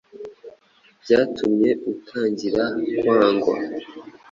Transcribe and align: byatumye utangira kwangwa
byatumye 1.03 1.69
utangira 1.91 2.63
kwangwa 2.97 3.55